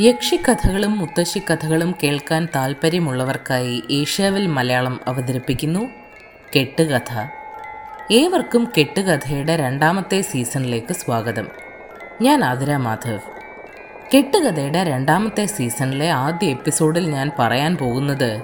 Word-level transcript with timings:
യക്ഷിക്കഥകളും 0.00 0.98
മുത്തശ്ശിക്കഥകളും 0.98 1.94
കേൾക്കാൻ 2.02 2.48
താൽപ്പര്യമുള്ളവർക്കായി 2.54 3.82
ഏഷ്യാവിൽ 3.90 4.46
മലയാളം 4.46 5.00
അവതരിപ്പിക്കുന്നു 5.06 5.88
കെട്ടുകഥ. 6.56 7.24
ഏവർക്കും 8.12 8.72
കെട്ടുകഥയുടെ 8.78 9.56
രണ്ടാമത്തെ 9.56 10.20
സീസണിലേക്ക് 10.20 10.92
സ്വാഗതം. 10.92 11.48
ഞാൻ 12.22 12.44
ആതിര 12.44 12.76
മാധവ്. 12.76 13.18
കെട്ടുകഥയുടെ 14.14 14.84
രണ്ടാമത്തെ 14.84 15.46
സീസണിലെ 15.46 16.10
ആദ്യ 16.10 16.46
എപ്പിസോഡിൽ 16.46 17.10
ഞാൻ 17.10 17.30
പറയാൻ 17.38 17.76
പോകുന്നത് 17.76 18.42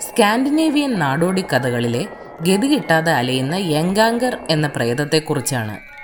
സ്കാൻഡിനേവിയൻ 0.00 0.94
നാടോടി 0.94 1.44
കഥകളിലെ 1.52 2.06
ഗതി 2.42 2.66
കിട്ടാതെ 2.66 3.12
അലയുന്ന 3.12 3.54
യങ്കാങ്കർ 3.54 4.38
എന്ന 4.50 4.66
പ്രേതത്തെക്കുറിച്ചാണ്. 4.66 5.97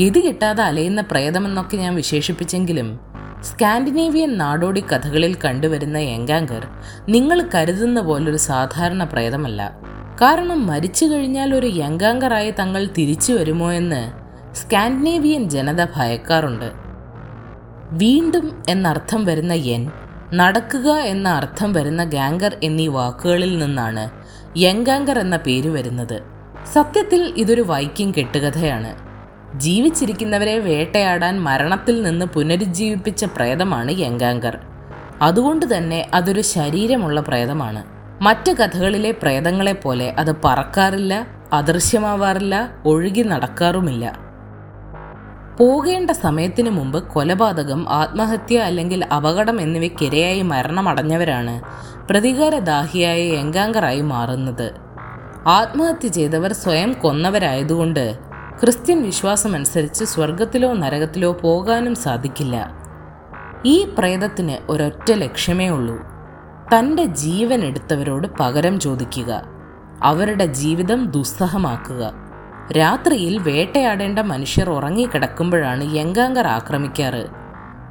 ഗതി 0.00 0.20
കിട്ടാതെ 0.20 0.62
അലയുന്ന 0.62 1.00
പ്രേതമെന്നൊക്കെ 1.00 1.76
ഞാൻ 1.76 1.94
വിശേഷിപ്പിച്ചെങ്കിലും 1.94 3.00
സ്കാൻഡിനേവിയൻ 3.42 4.38
നാടോടി 4.38 4.80
കഥകളിൽ 4.80 5.36
കണ്ടുവരുന്ന 5.44 5.98
എങ്കാങ്കർ 5.98 6.66
നിങ്ങൾ 7.08 7.44
കരുതുന്ന 7.54 8.00
പോലൊരു 8.00 8.36
സാധാരണ 8.36 9.04
പ്രേതമല്ല. 9.04 9.78
കാരണം 10.20 10.66
മരിച്ചു 10.66 11.04
കഴിഞ്ഞാൽ 11.04 11.54
ഒരു 11.54 11.66
യങ്കാങ്കറായി 11.66 12.50
തങ്ങൾ 12.50 12.88
തിരിച്ചു 12.98 13.32
വരുമോ 13.32 13.72
എന്ന് 13.72 14.12
സ്കാൻഡിനേവിയൻ 14.54 15.50
ജനത 15.50 15.84
ഭയക്കാറുണ്ട്. 15.84 16.72
വീണ്ടും 17.90 18.62
എന്നർത്ഥം 18.68 19.24
വരുന്ന 19.24 19.52
എൻ 19.52 19.90
നടക്കുക 20.34 20.90
എന്ന 20.90 21.28
അർത്ഥം 21.28 21.72
വരുന്ന 21.72 22.04
ഗാംഗർ 22.04 22.56
എന്നീ 22.62 22.86
വാക്കുകളിൽ 22.86 23.58
നിന്നാണ് 23.58 24.10
യങ്കാങ്കർ 24.56 25.18
എന്ന 25.18 25.36
പേര് 25.36 25.68
വരുന്നത്. 25.68 26.22
സത്യത്തിൽ 26.72 27.34
ഇതൊരു 27.36 27.62
വൈക്കിംഗ് 27.62 28.14
കെട്ടുകഥയാണ്. 28.18 29.11
ജീവിച്ചിരിക്കുന്നവരെ 29.54 30.58
വേട്ടയാടാൻ 30.58 31.40
മരണത്തിൽ 31.40 32.02
നിന്ന് 32.02 32.26
പുനരുജ്ജീവിപ്പിച്ച 32.26 33.24
പ്രേതമാണ് 33.24 33.98
യങ്കാങ്കർ. 33.98 34.58
അതുകൊണ്ട് 35.22 35.76
തന്നെ 35.76 36.10
അതൊരു 36.14 36.40
ശരീരമുള്ള 36.40 37.20
പ്രേതമാണ്. 37.20 37.84
മറ്റ് 38.22 38.52
കഥകളിലെ 38.52 39.10
പ്രേതങ്ങളെ 39.10 39.72
പോലെ 39.72 40.14
അത് 40.18 40.36
പറക്കാറില്ല 40.44 41.26
അദൃശ്യമാവാറില്ല 41.52 42.68
ഒഴുകി 42.84 43.22
നടക്കാറുമില്ല. 43.22 44.32
പോകേണ്ട 45.60 46.10
സമയത്തിന് 46.10 46.70
മുമ്പ് 46.70 47.08
കൊലപാതകം 47.08 47.88
ആത്മഹത്യ 47.88 48.58
അല്ലെങ്കിൽ 48.58 49.04
അപകടം 49.04 49.60
എന്നിവയ്ക്കിരയായി 49.60 50.42
മരണമടഞ്ഞവരാണ് 50.42 51.62
പ്രതികാരദാഹിയായ 52.08 53.22
യങ്കാങ്കറായി 53.22 54.00
മാറുന്നത്. 54.00 54.74
ആത്മഹത്യ 55.46 56.08
ചെയ്തവർ 56.08 56.52
സ്വയം 56.52 56.92
കൊന്നവരായതുകൊണ്ട് 56.92 58.31
ക്രിസ്ത്യൻ 58.60 59.02
വിശ്വാസമനുസരിച്ച് 59.02 60.04
സ്വർഗത്തിലോ 60.04 60.72
നരകത്തിലോ 60.72 61.32
പോകാനും 61.32 61.94
സാധിക്കില്ല. 61.94 62.70
ഈ 63.64 63.84
പ്രേതത്തിന് 63.98 64.72
ഒരൊറ്റ 64.72 65.12
ലക്ഷ്യമേ 65.12 65.68
ഉള്ളൂ. 65.68 65.96
തന്റെ 66.76 67.04
ജീവൻ 67.04 67.60
എടുത്തവരോട് 67.60 68.28
പകരം 68.40 68.80
ചോദിക്കുക. 68.80 69.42
അവരുടെ 70.02 70.46
ജീവിതം 70.46 71.10
ദുസ്സഹമാക്കുക. 71.10 72.12
രാത്രിയിൽ 72.72 73.38
വേട്ടയാടേണ്ട 73.38 74.18
മനുഷ്യർ 74.18 74.70
ഉറങ്ങിക്കിടക്കുമ്പോഴാണ് 74.70 75.94
യങ്കാങ്കർ 75.94 76.46
ആക്രമിക്കാറ്. 76.46 77.26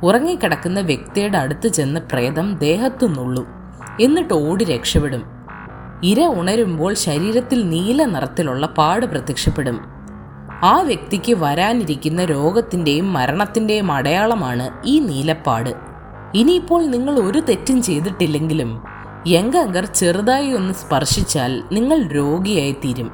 ഉറങ്ങിക്കിടക്കുന്ന 0.03 0.79
വ്യക്തിയുടെ 0.79 1.37
അടുത്ത് 1.37 1.67
ചെന്ന് 1.67 1.99
പ്രേതം 1.99 2.57
ദേഹത്തു 2.57 3.05
നുള്ളും. 3.05 3.47
എന്നിട്ട് 4.01 4.33
ഓടി 4.33 4.66
രക്ഷപ്പെടും. 4.66 5.23
ഇര 6.03 6.25
ഉണരുമ്പോൾ 6.25 6.94
ശരീരത്തിൽ 6.94 7.69
നീല 7.69 8.05
നിറത്തിലുള്ള 8.05 8.67
പാട് 8.67 9.05
പ്രത്യക്ഷപ്പെടും. 9.05 9.91
ആ 10.63 10.81
വ്യക്തിക്ക് 10.81 11.33
വരാനിരിക്കുന്ന 11.33 12.25
രോഗത്തിന്റെയും 12.25 13.13
മരണത്തിന്റെയും 13.13 13.91
അടയാളമാണ് 13.91 14.69
ഈ 14.85 14.99
നീലപ്പാട്. 14.99 15.69
ഇനിയിപ്പോൾ 16.33 16.85
നിങ്ങൾ 16.85 17.19
ഒരു 17.19 17.39
തെറ്റും 17.39 17.81
ചെയ്തിട്ടില്ലെങ്കിലും 17.81 18.83
യങ്കങ്കർ 19.27 19.85
ചെറുതായി 19.85 20.51
ഒന്ന് 20.51 20.73
സ്പർശിച്ചാൽ 20.73 21.63
നിങ്ങൾ 21.71 22.07
രോഗിയായി 22.07 22.71
തീരും 22.71 23.11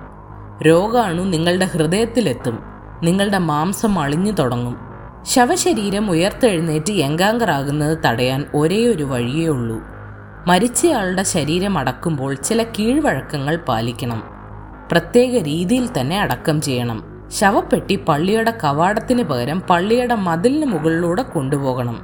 രോഗാണു 0.61 1.23
നിങ്ങളുടെ 1.23 1.65
ഹൃദയത്തിലെത്തും. 1.65 2.59
നിങ്ങളുടെ 3.03 3.37
മാംസം 3.37 3.99
അളിഞ്ഞു 3.99 4.31
തുടങ്ങും. 4.31 4.77
ശവശരീരം 5.23 6.11
ഉയർത്തെഴുന്നേറ്റ് 6.11 6.91
യങ്കാങ്കറാകുന്നത് 6.91 7.97
തടയാൻ 8.05 8.45
ഒരേ 8.55 8.87
ഒരു 8.87 9.03
വഴിയേ 9.03 9.47
ഉള്ളൂ. 9.47 9.79
മരിച്ചയാളുടെ 10.47 11.23
ശരീരം 11.23 11.77
അടക്കുമ്പോൾ 11.77 12.33
ചില 12.33 12.63
കീഴ്വഴക്കങ്ങൾ 12.63 13.55
പാലിക്കണം. 13.55 14.23
പ്രത്യേക 14.91 15.43
രീതിയിൽ 15.43 15.89
തന്നെ 15.99 16.21
അടക്കം 16.21 16.61
ചെയ്യണം. 16.61 17.03
ശവപ്പെട്ടി 17.31 17.95
പള്ളിയുടെ 17.95 18.53
കവാടത്തിന് 18.63 19.23
പകരം 19.23 19.59
പള്ളിയുടെ 19.59 20.15
മതിലിന് 20.15 20.65
മുകളിലൂടെ 20.65 21.21
കൊണ്ടുപോകണം. 21.21 22.01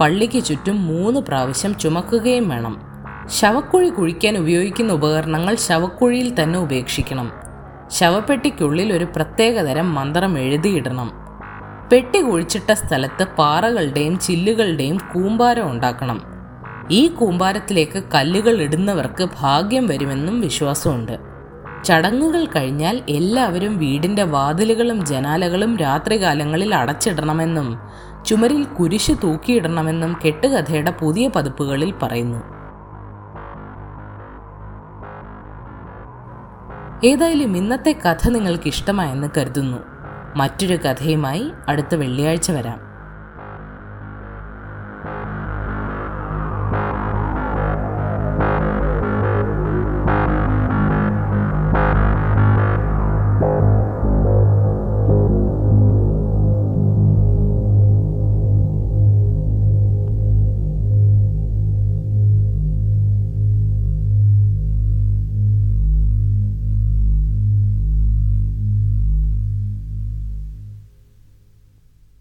പള്ളിക്ക് 0.00 0.44
ചുറ്റും 0.44 0.86
മൂന്ന് 0.86 1.20
പ്രാവശ്യം 1.20 1.78
ചുമക്കുകയും 1.78 2.48
വേണം. 2.48 2.82
ശവക്കുഴി 3.28 3.88
കുഴിക്കാൻ 3.88 4.38
ഉപയോഗിക്കുന്ന 4.38 4.92
ഉപകരണങ്ങൾ 4.92 5.54
ശവക്കുഴിയിൽ 5.54 6.42
തന്നെ 6.42 6.58
ഉപേക്ഷിക്കണം. 6.58 7.32
ശവപ്പെട്ടിക്കുള്ളിൽ 7.90 8.92
ഒരു 8.92 9.04
പ്രത്യേകതരം 9.04 9.94
മന്ത്രം 9.94 10.38
എഴുതിയിടണം. 10.38 11.12
പെട്ടി 11.92 12.20
കുഴിച്ചിട്ട 12.20 12.72
സ്ഥലത്ത് 12.72 13.24
പാറകളുടെയും 13.24 14.18
ചില്ലുകളുടെയും 14.18 14.98
കൂമ്പാരം 15.14 15.70
ഉണ്ടാക്കണം. 15.70 16.22
ഈ 16.90 17.08
കൂമ്പാരത്തിലേക്ക് 17.08 18.02
കല്ലുകൾ 18.14 18.60
ഇടുന്നവർക്ക് 18.60 19.28
ഭാഗ്യം 19.40 19.86
വരുമെന്നും 19.86 20.40
വിശ്വാസമുണ്ട്. 20.40 21.33
ചടങ്ങുകൾ 21.84 22.44
കഴിഞ്ഞാൽ 22.44 23.02
എല്ലാവരും 23.08 23.78
വീടിന്റെ 23.78 24.22
വാതിലുകളും 24.22 25.06
ജനാലകളും 25.06 25.76
രാത്രികാലങ്ങളിൽ 25.76 26.74
അടച്ചിടണമെന്നും 26.74 27.78
ചുമരിൽ 28.26 28.64
കുരിശ് 28.64 29.12
തൂക്കിയിടണമെന്നും 29.22 30.16
കെട്ടുകഥയുടെ 30.26 30.90
പുതിയ 30.90 31.28
പതിപ്പുകളിൽ 31.28 31.94
പറയുന്നു. 32.02 32.38
ഏതായാലും 37.04 37.56
ഇന്നത്തെ 37.56 38.00
കഥ 38.06 38.28
നിങ്ങൾക്ക് 38.28 38.68
ഇഷ്ടമായെന്ന് 38.68 39.28
കരുതുന്നു. 39.36 39.78
മറ്റൊരു 40.36 40.76
കഥയുമായി 40.76 41.50
അടുത്ത 41.68 41.94
വെള്ളിയാഴ്ച 41.94 42.50
വരാം. 42.50 42.93